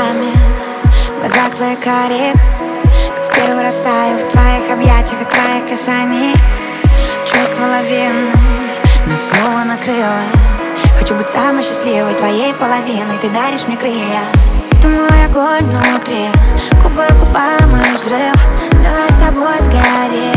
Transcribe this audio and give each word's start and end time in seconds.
глазами 0.00 0.32
В 1.16 1.20
глазах 1.20 1.54
твоих 1.54 1.80
карих 1.80 2.34
Как 3.16 3.34
первый 3.34 3.62
раз 3.62 3.76
таю 3.76 4.18
в 4.18 4.30
твоих 4.30 4.70
объятиях 4.72 5.20
и 5.20 5.24
твоих 5.24 5.68
касаний. 5.68 6.34
Чувство 7.26 7.64
лавины 7.66 8.32
нас 9.06 9.20
снова 9.28 9.64
накрыло. 9.64 10.22
Хочу 10.98 11.14
быть 11.14 11.28
самой 11.28 11.62
счастливой 11.62 12.14
твоей 12.14 12.52
половиной. 12.54 13.18
Ты 13.20 13.28
даришь 13.30 13.66
мне 13.66 13.76
крылья. 13.76 14.22
Ты 14.82 14.88
мой 14.88 15.24
огонь 15.24 15.64
внутри. 15.64 16.28
Губы 16.82 17.06
губам 17.18 17.68
и 17.70 17.96
взрыв. 17.96 18.36
Давай 18.82 19.10
с 19.10 19.16
тобой 19.16 19.56
сгорим. 19.60 20.29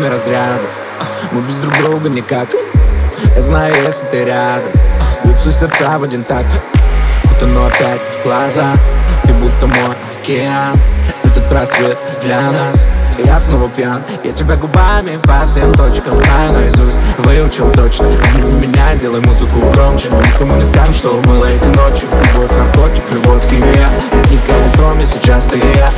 Между 0.00 0.12
нами 0.12 0.14
разряды 0.14 0.66
а, 0.98 1.04
Мы 1.32 1.42
без 1.42 1.56
друг 1.56 1.76
друга 1.78 2.08
никак. 2.08 2.48
Я 3.34 3.42
знаю, 3.42 3.74
если 3.84 4.06
ты 4.06 4.24
рядом. 4.24 4.70
А, 4.98 5.26
Бьются 5.26 5.52
сердца 5.52 5.98
в 5.98 6.04
один 6.04 6.24
такт 6.24 6.46
Будто 7.24 7.46
но 7.46 7.66
опять 7.66 8.00
глаза. 8.24 8.72
Ты 9.24 9.32
будто 9.34 9.66
мой 9.66 9.96
океан. 10.18 10.74
Этот 11.24 11.48
просвет 11.50 11.98
для 12.22 12.50
нас. 12.50 12.86
Я 13.24 13.38
снова 13.38 13.68
пьян. 13.68 14.02
Я 14.24 14.32
тебя 14.32 14.56
губами 14.56 15.18
по 15.22 15.46
всем 15.46 15.74
точкам 15.74 16.16
Знаю 16.16 16.52
наизусть, 16.52 16.96
выучил 17.18 17.70
точно. 17.72 18.06
Обними 18.06 18.68
меня, 18.68 18.94
сделай 18.94 19.20
музыку 19.20 19.60
громче. 19.74 20.08
Мы 20.12 20.26
никому 20.26 20.56
не 20.56 20.64
скажем, 20.64 20.94
что 20.94 21.20
было 21.20 21.44
этой 21.44 21.68
ночью. 21.74 22.08
Любовь, 22.10 22.50
наркотик, 22.56 23.04
любовь, 23.12 23.42
химия. 23.50 23.90
Нет 24.12 24.30
никого 24.30 24.60
кроме 24.76 25.04
сейчас 25.04 25.44
ты 25.44 25.58
и 25.58 25.76
я 25.76 25.90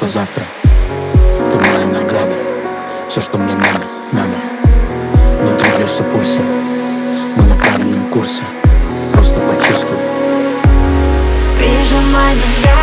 что 0.00 0.08
завтра 0.08 0.42
Ты 0.72 1.56
моя 1.58 1.86
награда. 1.86 2.34
Все, 3.10 3.20
что 3.20 3.36
мне 3.36 3.52
надо, 3.52 3.84
надо. 4.12 4.34
Внутри 5.42 5.68
бьешься 5.76 6.02
пульсом 6.04 6.46
Мы 7.36 7.42
на 7.42 7.54
правильном 7.54 8.10
курсе. 8.10 8.44
Просто 9.12 9.38
почувствуй. 9.40 9.98
Прижимай 11.58 12.34
меня 12.34 12.78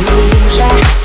ближе 0.00 0.97